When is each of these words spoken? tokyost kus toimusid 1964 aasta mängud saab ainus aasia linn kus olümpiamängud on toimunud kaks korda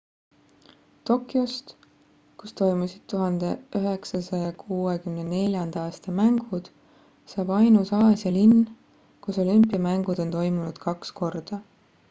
tokyost 1.07 1.67
kus 2.43 2.51
toimusid 2.61 3.03
1964 3.13 5.61
aasta 5.83 6.15
mängud 6.21 6.65
saab 7.33 7.51
ainus 7.57 7.91
aasia 7.99 8.31
linn 8.39 8.57
kus 9.27 9.37
olümpiamängud 9.45 10.23
on 10.25 10.33
toimunud 10.37 10.81
kaks 10.87 11.15
korda 11.21 11.61